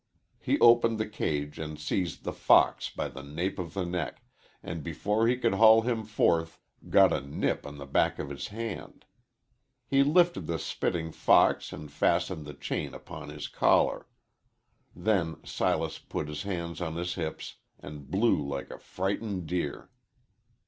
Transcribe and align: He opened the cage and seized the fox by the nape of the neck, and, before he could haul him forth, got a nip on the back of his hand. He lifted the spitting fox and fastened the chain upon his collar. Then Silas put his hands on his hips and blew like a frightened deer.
He 0.39 0.59
opened 0.61 0.97
the 0.99 1.07
cage 1.07 1.59
and 1.59 1.79
seized 1.79 2.23
the 2.23 2.33
fox 2.33 2.89
by 2.89 3.07
the 3.07 3.21
nape 3.21 3.59
of 3.59 3.75
the 3.75 3.85
neck, 3.85 4.23
and, 4.63 4.81
before 4.81 5.27
he 5.27 5.37
could 5.37 5.53
haul 5.53 5.81
him 5.81 6.05
forth, 6.05 6.59
got 6.89 7.13
a 7.13 7.21
nip 7.21 7.67
on 7.67 7.77
the 7.77 7.85
back 7.85 8.17
of 8.17 8.31
his 8.31 8.47
hand. 8.47 9.05
He 9.85 10.01
lifted 10.01 10.47
the 10.47 10.57
spitting 10.57 11.11
fox 11.11 11.71
and 11.71 11.91
fastened 11.91 12.47
the 12.47 12.55
chain 12.55 12.95
upon 12.95 13.29
his 13.29 13.47
collar. 13.47 14.07
Then 14.95 15.35
Silas 15.43 15.99
put 15.99 16.27
his 16.29 16.41
hands 16.41 16.81
on 16.81 16.95
his 16.95 17.13
hips 17.13 17.57
and 17.79 18.09
blew 18.09 18.41
like 18.43 18.71
a 18.71 18.79
frightened 18.79 19.45
deer. 19.45 19.91